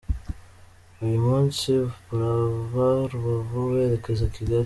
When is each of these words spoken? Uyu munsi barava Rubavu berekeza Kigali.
Uyu 1.03 1.17
munsi 1.27 1.69
barava 2.07 2.85
Rubavu 3.11 3.59
berekeza 3.71 4.25
Kigali. 4.33 4.59